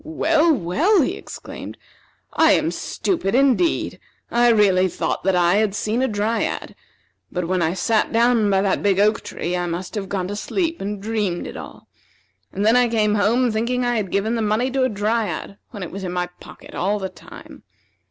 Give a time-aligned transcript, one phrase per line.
[0.03, 1.77] "Well, well!" he exclaimed,
[2.33, 3.99] "I am stupid, indeed!
[4.31, 6.73] I really thought that I had seen a Dryad;
[7.31, 10.35] but when I sat down by that big oak tree I must have gone to
[10.35, 11.87] sleep and dreamed it all;
[12.51, 15.83] and then I came home thinking I had given the money to a Dryad, when
[15.83, 17.61] it was in my pocket all the time.